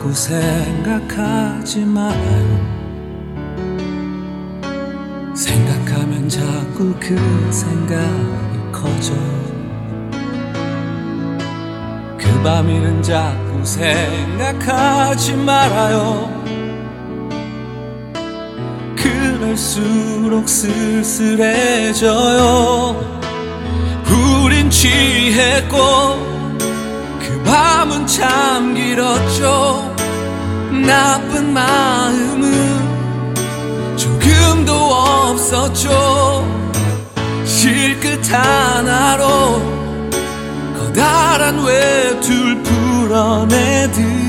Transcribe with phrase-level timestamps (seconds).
[0.00, 2.16] 자꾸 생각하지 마요.
[5.34, 7.14] 생각하면 자꾸 그
[7.50, 9.12] 생각이 커져.
[12.16, 16.32] 그 밤이는 자꾸 생각하지 말아요.
[18.96, 22.00] 그럴수록 쓸쓸해져요.
[24.42, 25.76] 우린 취했고
[27.18, 29.89] 그 밤은 참 길었죠.
[30.86, 32.46] 나쁜 마음은
[33.96, 36.44] 조금도 없었죠
[37.44, 39.60] 실끝 하나로
[40.78, 44.20] 커다란 외줄 풀어내듯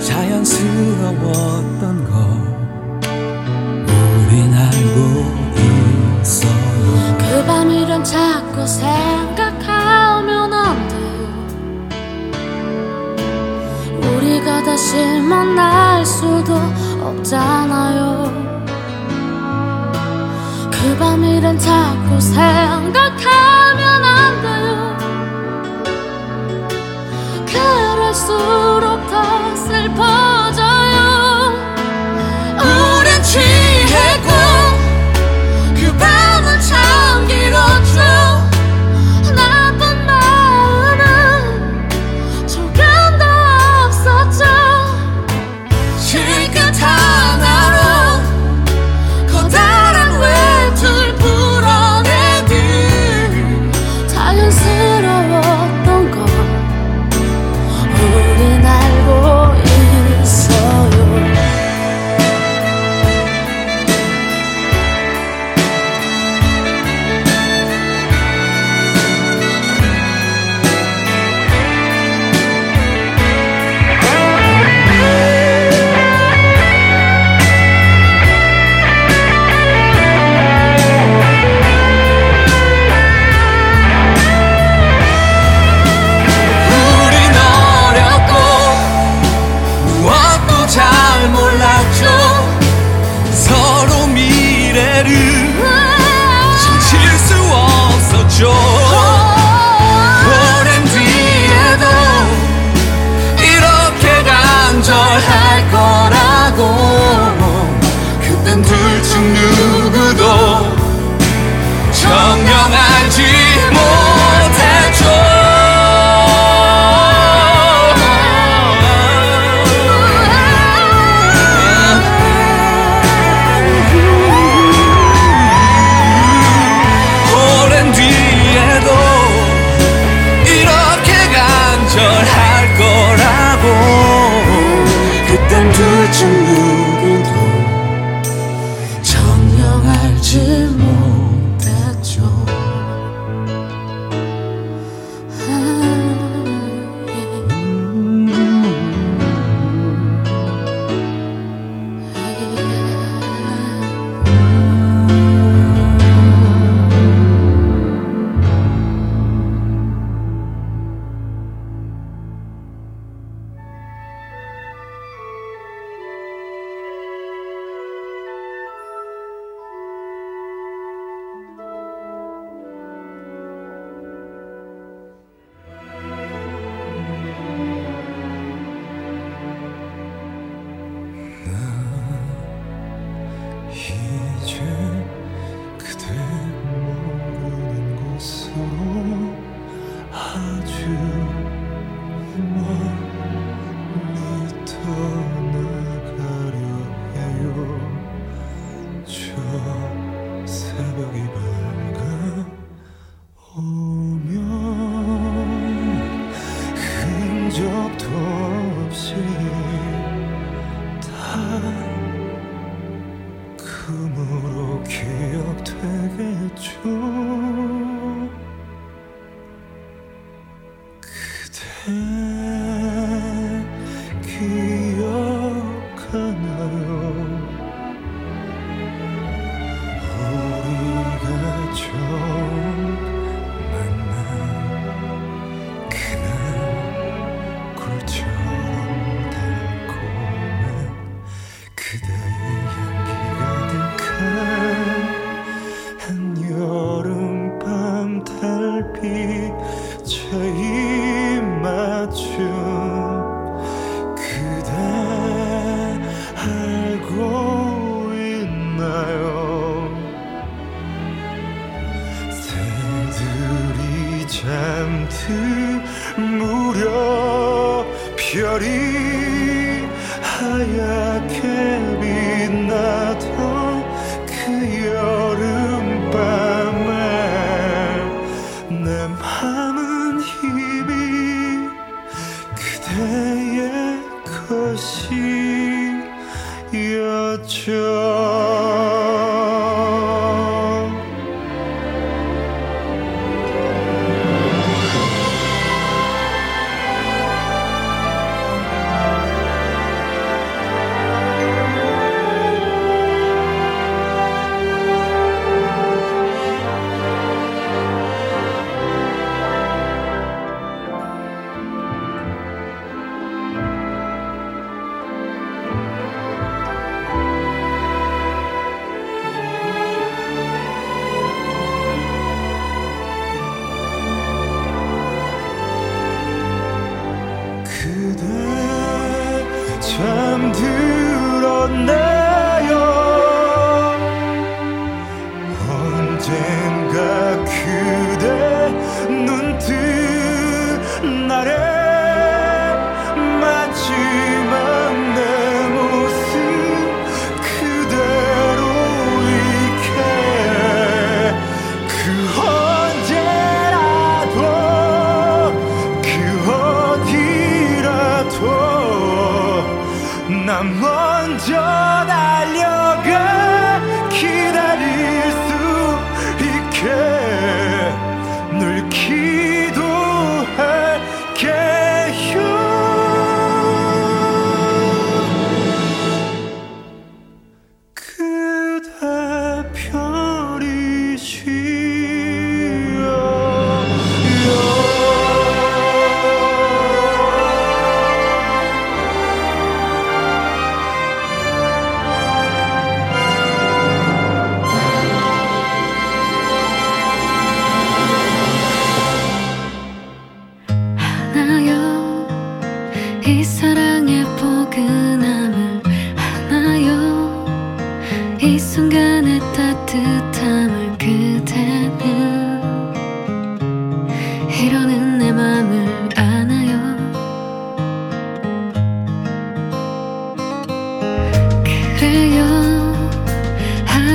[0.00, 1.75] 자연스러워.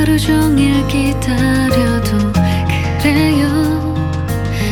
[0.02, 2.34] 하루 종일 기다려도
[3.04, 3.94] 그래요.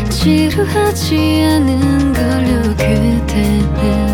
[0.09, 4.08] 지루하지 않은 걸요 그대는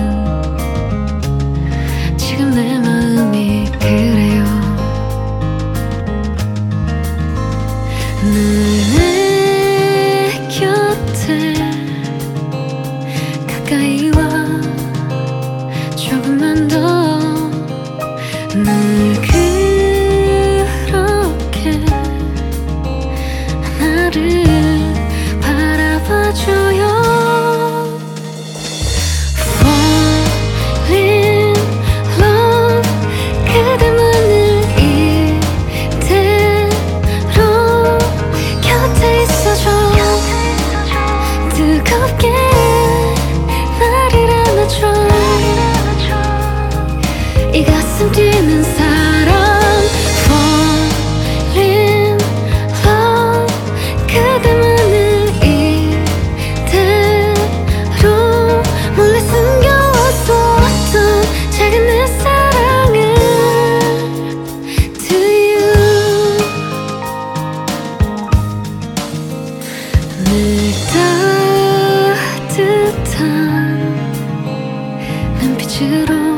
[75.67, 76.34] 빛으로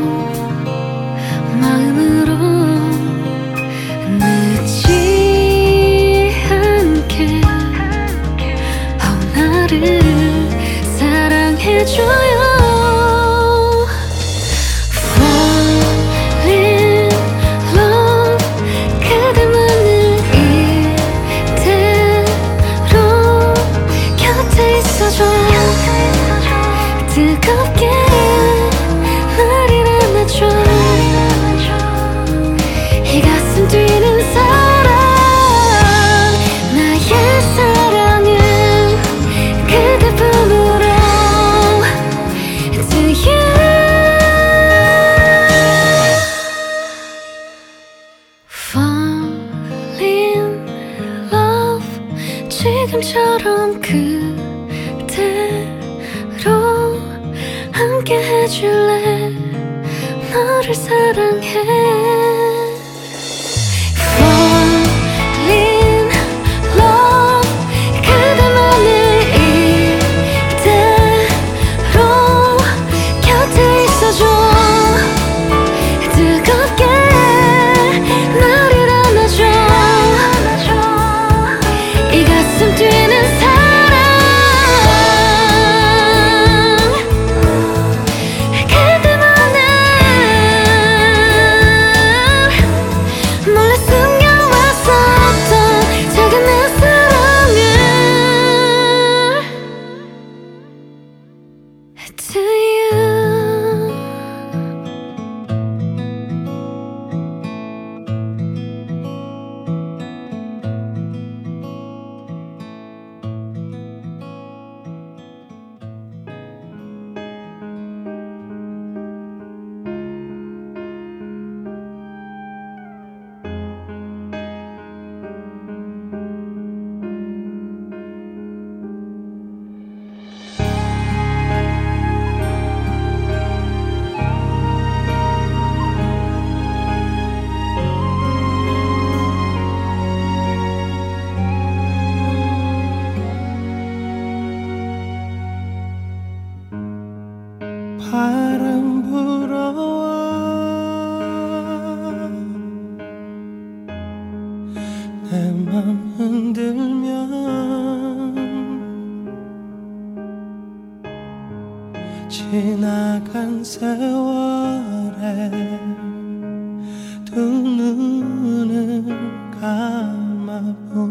[169.68, 171.07] time I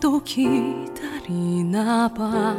[0.00, 2.56] と来たりなば」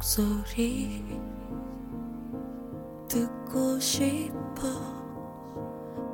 [0.00, 1.04] 목소리
[3.06, 4.62] 듣고 싶어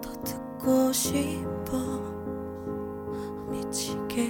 [0.03, 1.79] 더 듣고 싶어
[3.49, 4.29] 미치게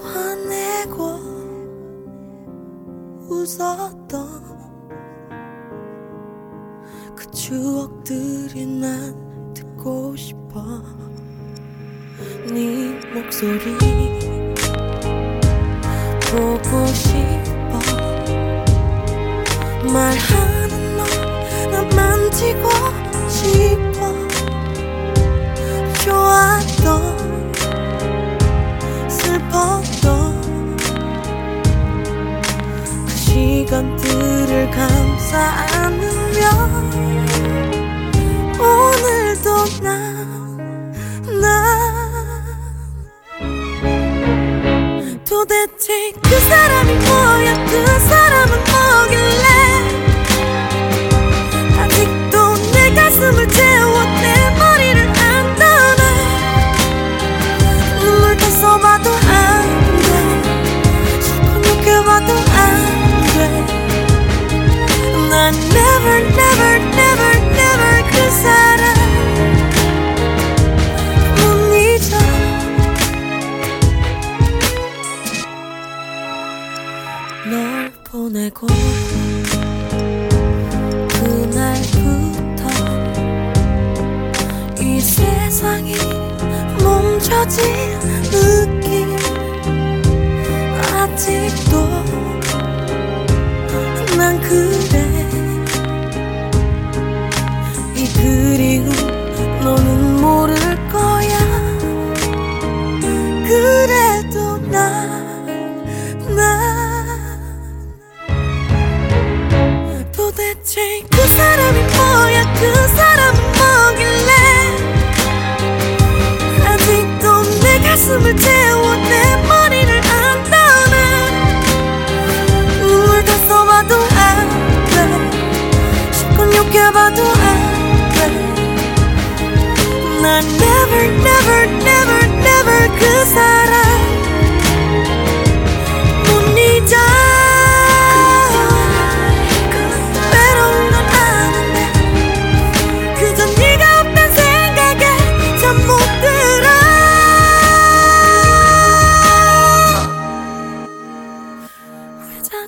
[0.00, 1.18] 화내고
[3.28, 4.28] 웃었던
[7.16, 10.62] 그 추억들이 난 듣고 싶어.
[12.52, 14.47] 네 목소리
[16.30, 17.78] 보고 싶어.
[19.90, 22.68] 말하는 너나 만지고
[23.28, 24.12] 싶어.
[26.04, 27.52] 좋았던
[29.08, 30.76] 슬펐던
[33.06, 35.38] 그 시간들을 감싸
[35.72, 36.38] 안으며
[38.60, 39.48] 오늘도
[39.82, 40.07] 나
[46.48, 49.47] 사람이 뭐야 그 사람은 뭐길래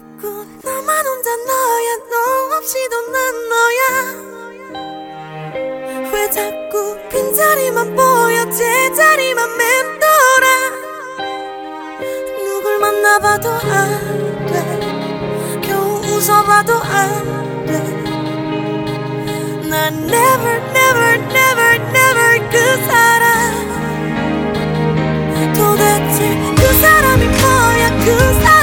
[0.00, 2.14] 자꾸 나만 혼자 너야 너
[2.56, 3.82] 없이도 난 너야.
[6.12, 10.46] 왜 자꾸 빈자리만 보여 제자리만 맴돌아?
[12.38, 14.52] 누굴 만나봐도 안돼.
[15.68, 17.72] 겨우 웃어봐도 안돼.
[19.68, 23.28] 난 never never never never 그 사람.
[25.52, 26.18] 도대체
[26.56, 28.08] 그 사람이 뭐야 그
[28.40, 28.59] 사람.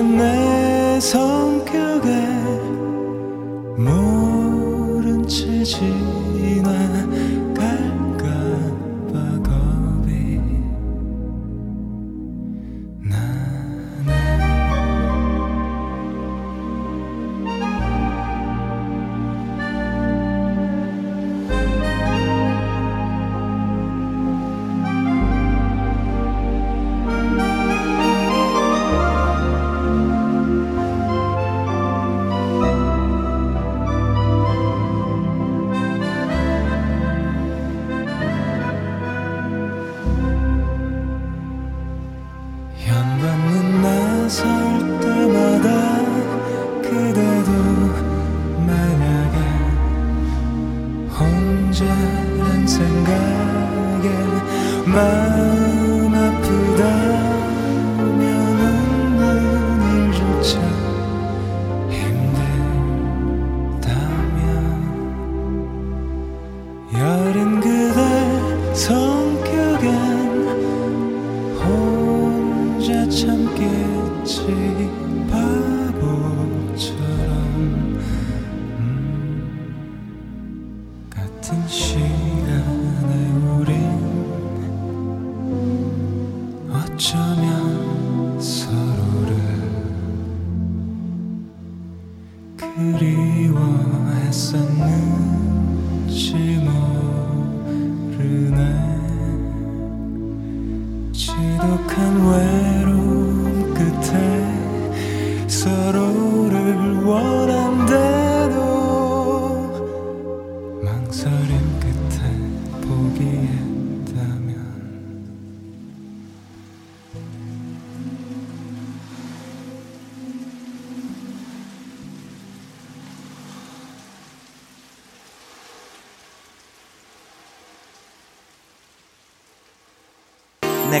[0.00, 2.08] 내 성격에
[3.76, 6.70] 모른 채 지나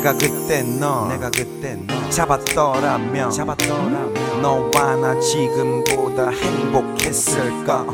[0.02, 7.86] 내가 그때 너 내가 그때 너 잡았더라면 잡았더라면 너와 나 지금보다 행복했을까?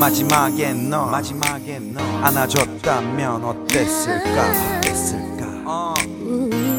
[0.00, 4.78] 마지막에 너 마지막에 너 안아줬다면 어땠을까?
[4.78, 5.46] 어땠을까?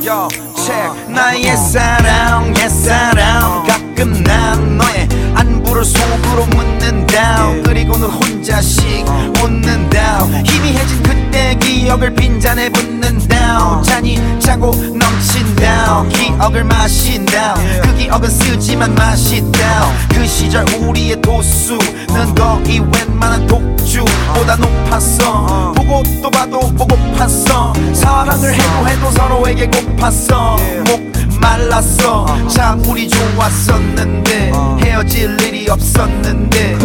[0.06, 1.08] Yo, check.
[1.08, 3.64] 나의 사랑 옛 사랑.
[3.66, 9.06] 가끔 난 너의 안부를 속으로 묻는다 그리고는 혼 자씩
[9.44, 20.08] 웃는다 희미해진 그때 기억을 빈잔에 붓는다 잔이 차고 넘친다 기억을 마신다 그 기억은 쓰지만 맛있다
[20.14, 25.74] 그 시절 우리의 도수는 거의 웬만한 독주보다 높았어.
[25.74, 27.96] 보고 또 봐도 보고팠어.
[27.96, 30.58] 사랑을 해도 해도 서로에게 고팠어.
[30.90, 32.26] 목 말랐어.
[32.48, 36.78] 참 우리 좋았었는데 헤어질 일이 없었는데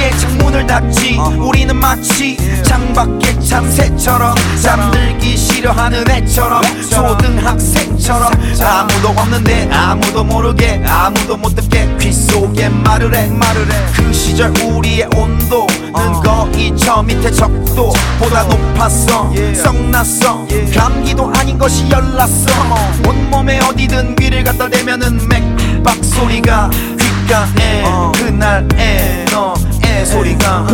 [0.00, 1.18] 밖에 창문을 닫지.
[1.38, 8.32] 우리는 마치 창밖에 참새처럼 잠들기 싫어하는 애처럼 초등학생처럼
[8.62, 13.26] 아무도 없는데 아무도 모르게 아무도 못 듣게 귀 속에 말을 해.
[13.28, 16.22] 말을 해그 시절 우리의 온도는 어.
[16.22, 19.30] 거의 저 밑에 적도 보다 높았어.
[19.54, 20.46] 썩났어.
[20.74, 22.50] 감기도 아닌 것이 열났어.
[23.06, 28.12] 온몸에 어디든 귀를 갖다 대면은 맥박 소리가 귓가에 어.
[28.16, 29.19] 그날에.
[30.04, 30.66] 소리가.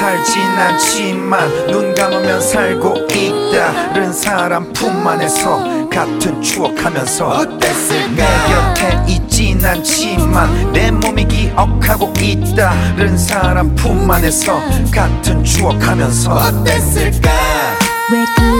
[0.00, 3.92] 살진 않지만 눈 감으면 살고 있다.
[3.92, 12.72] 른 사람 품 안에서 같은 추억하면서 어땠을까 내 곁에 있진 않지만 내 몸이 기억하고 있다.
[12.96, 14.58] 른 사람 품 안에서
[14.90, 17.30] 같은 추억하면서 어땠을까?
[18.10, 18.59] 왜 그...